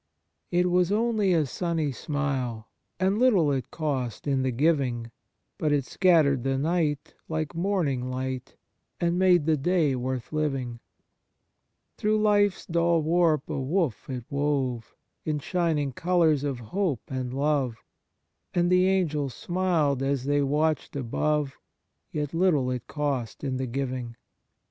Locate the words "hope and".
16.71-17.31